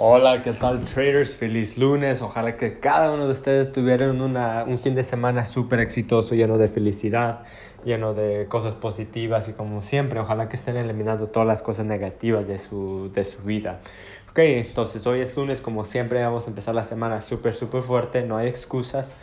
[0.00, 1.34] Hola, ¿qué tal traders?
[1.34, 2.22] Feliz lunes.
[2.22, 6.68] Ojalá que cada uno de ustedes tuvieran un fin de semana súper exitoso, lleno de
[6.68, 7.42] felicidad,
[7.84, 12.46] lleno de cosas positivas y como siempre, ojalá que estén eliminando todas las cosas negativas
[12.46, 13.80] de su, de su vida.
[14.30, 18.22] Ok, entonces hoy es lunes, como siempre vamos a empezar la semana súper, súper fuerte,
[18.22, 19.16] no hay excusas.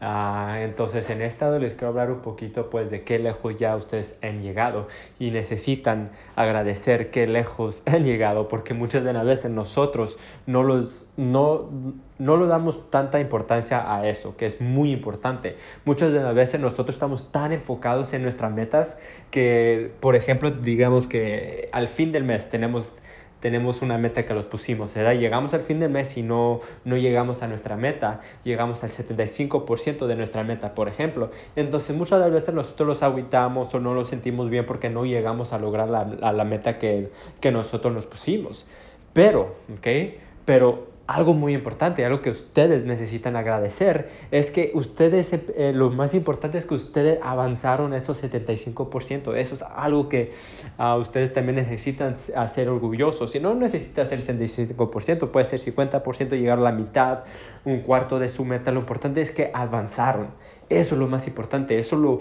[0.00, 4.16] Ah, entonces en esta les quiero hablar un poquito pues de qué lejos ya ustedes
[4.22, 4.86] han llegado
[5.18, 10.16] y necesitan agradecer qué lejos han llegado porque muchas de las veces nosotros
[10.46, 11.68] no los no
[12.18, 15.56] no le damos tanta importancia a eso, que es muy importante.
[15.84, 18.98] Muchas de las veces nosotros estamos tan enfocados en nuestras metas
[19.30, 22.92] que, por ejemplo, digamos que al fin del mes tenemos
[23.40, 25.14] tenemos una meta que los pusimos, ¿verdad?
[25.14, 30.06] Llegamos al fin del mes y no, no llegamos a nuestra meta, llegamos al 75%
[30.06, 31.30] de nuestra meta, por ejemplo.
[31.56, 35.58] Entonces muchas veces nosotros los aguitamos o no los sentimos bien porque no llegamos a
[35.58, 38.66] lograr la, la meta que, que nosotros nos pusimos.
[39.12, 39.86] Pero, ¿ok?
[40.44, 46.12] Pero algo muy importante, algo que ustedes necesitan agradecer, es que ustedes, eh, lo más
[46.12, 49.34] importante es que ustedes avanzaron esos 75%.
[49.34, 50.32] Eso es algo que
[50.78, 53.32] uh, ustedes también necesitan hacer orgullosos.
[53.32, 57.20] Si no necesita hacer 65%, puede ser 50%, llegar a la mitad,
[57.64, 58.70] un cuarto de su meta.
[58.70, 60.26] Lo importante es que avanzaron.
[60.68, 61.78] Eso es lo más importante.
[61.78, 62.18] Eso lo,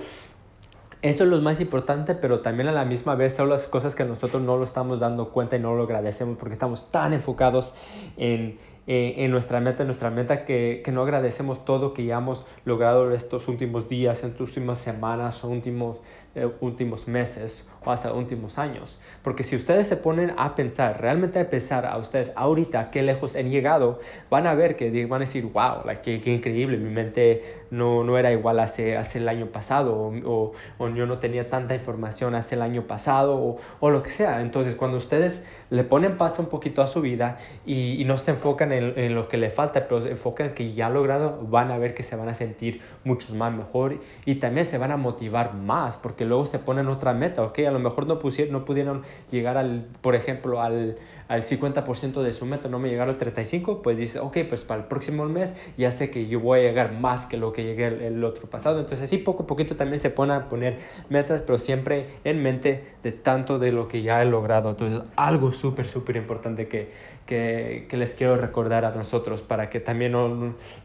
[1.02, 4.06] eso es lo más importante, pero también a la misma vez son las cosas que
[4.06, 7.74] nosotros no lo estamos dando cuenta y no lo agradecemos porque estamos tan enfocados
[8.16, 12.18] en, eh, en nuestra meta, en nuestra meta, que, que, no agradecemos todo que ya
[12.18, 15.98] hemos logrado estos últimos días, en estas últimas semanas o últimos,
[16.36, 19.00] eh, últimos meses o hasta últimos años.
[19.24, 23.36] Porque si ustedes se ponen a pensar, realmente a pensar a ustedes ahorita qué lejos
[23.36, 24.00] han llegado,
[24.30, 28.04] van a ver que van a decir, wow, like, qué, qué, increíble, mi mente no,
[28.04, 32.34] no era igual hace, hace el año pasado o, o, yo no tenía tanta información
[32.34, 34.42] hace el año pasado o, o, lo que sea.
[34.42, 38.32] Entonces cuando ustedes le ponen paso un poquito a su vida y, y no se
[38.32, 41.72] enfocan en en, lo que le falta, pero se enfocan que ya ha logrado, van
[41.72, 44.98] a ver que se van a sentir mucho más mejor y también se van a
[44.98, 47.60] motivar más porque luego se ponen otra meta, ¿ok?
[47.60, 52.34] A lo mejor no, pusieron, no pudieron llegar al, por ejemplo, al, al 50% de
[52.34, 55.56] su meta, no me llegaron al 35%, pues dice, ok, pues para el próximo mes
[55.78, 58.80] ya sé que yo voy a llegar más que lo que llegué el, otro pasado.
[58.80, 60.80] Entonces así poco a poquito también se pone a poner
[61.10, 64.70] metas, pero siempre en mente de tanto de lo que ya he logrado.
[64.70, 66.92] Entonces algo súper, súper importante que,
[67.26, 70.30] que, que les quiero recordar a nosotros para que también no,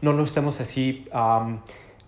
[0.01, 1.59] no, no estemos así um,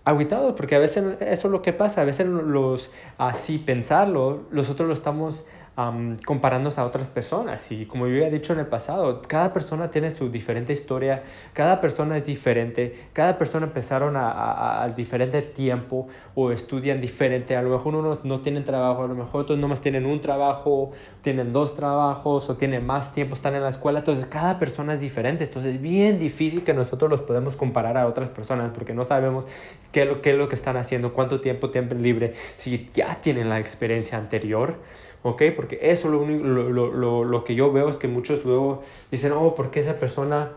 [0.06, 4.86] aguitados, porque a veces eso es lo que pasa, a veces los así pensarlo, nosotros
[4.86, 5.46] lo estamos
[5.76, 7.70] um, comparándose a otras personas.
[7.70, 11.22] Y como yo ya he dicho en el pasado, cada persona tiene su diferente historia,
[11.52, 17.56] cada persona es diferente, cada persona empezaron a, a, diferente tiempo o estudian diferente.
[17.56, 20.92] A lo mejor uno no, tiene trabajo, a lo mejor otros nomás tienen un trabajo,
[21.22, 24.00] tienen dos trabajos o tienen más tiempo, están en la escuela.
[24.00, 25.44] Entonces cada persona es diferente.
[25.44, 29.46] Entonces es bien difícil que nosotros los podemos comparar a otras personas porque no sabemos
[29.92, 34.18] qué es lo que están haciendo, cuánto tiempo tienen libre, si ya tienen la experiencia
[34.18, 34.76] anterior.
[35.22, 35.42] ¿Ok?
[35.54, 39.54] Porque eso lo, lo, lo, lo, que yo veo es que muchos luego dicen, oh,
[39.54, 40.50] ¿por qué esa persona,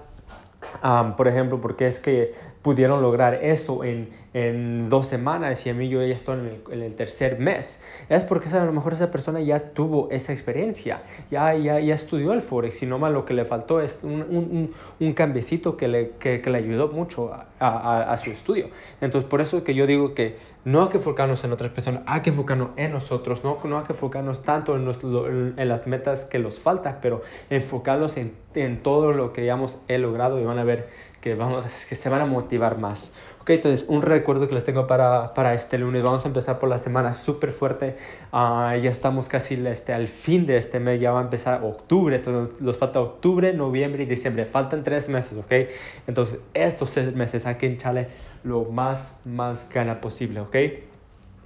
[0.84, 5.70] um, por ejemplo, por qué es que pudieron lograr eso en, en dos semanas y
[5.70, 7.82] a mí yo ya estoy en el, en el, tercer mes.
[8.10, 12.34] Es porque a lo mejor esa persona ya tuvo esa experiencia, ya, ya, ya estudió
[12.34, 16.12] el Forex y nomás lo que le faltó es un, un, un cambiecito que le,
[16.20, 18.68] que, que, le ayudó mucho a, a, a, su estudio.
[19.00, 22.22] Entonces por eso que yo digo que no hay que enfocarnos en otras personas, hay
[22.22, 26.26] que enfocarnos en nosotros, no, no hay que enfocarnos tanto en, los, en las metas
[26.26, 30.59] que nos falta, pero enfocarnos en, en todo lo que ya hemos logrado y van
[30.60, 30.90] a ver
[31.22, 33.14] que, vamos, que se van a motivar más.
[33.42, 36.04] Ok, entonces un recuerdo que les tengo para, para este lunes.
[36.04, 37.98] Vamos a empezar por la semana súper fuerte.
[38.32, 41.02] Uh, ya estamos casi este, al fin de este mes.
[41.02, 42.16] Ya va a empezar octubre.
[42.16, 44.46] Entonces nos falta octubre, noviembre y diciembre.
[44.46, 45.70] Faltan tres meses, ok.
[46.08, 48.08] Entonces estos tres meses hay que echarle
[48.44, 50.56] lo más, más gana posible, ok.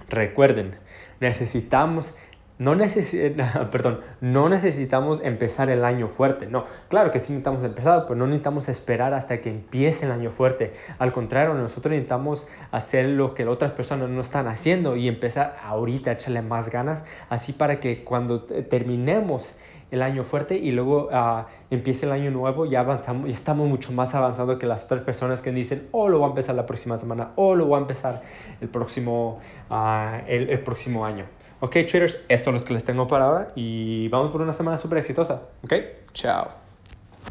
[0.08, 0.76] Recuerden,
[1.20, 2.14] necesitamos
[2.58, 2.76] no,
[3.72, 6.46] perdón, no necesitamos empezar el año fuerte.
[6.46, 10.30] No, claro que sí necesitamos empezar, pero no necesitamos esperar hasta que empiece el año
[10.30, 10.72] fuerte.
[10.98, 16.10] Al contrario, nosotros necesitamos hacer lo que otras personas no están haciendo y empezar ahorita
[16.10, 19.56] a echarle más ganas, así para que cuando terminemos
[19.90, 23.92] el año fuerte y luego uh, empiece el año nuevo, ya avanzamos y estamos mucho
[23.92, 26.98] más avanzados que las otras personas que dicen, oh, lo voy a empezar la próxima
[26.98, 28.22] semana, oh, lo voy a empezar
[28.60, 29.40] el próximo,
[29.70, 31.26] uh, el próximo año.
[31.64, 34.76] Ok, traders, estos son los que les tengo para ahora y vamos por una semana
[34.76, 35.48] súper exitosa.
[35.62, 35.72] Ok,
[36.12, 36.63] chao.